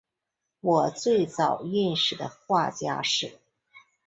[0.61, 3.37] 我最早认识的画家是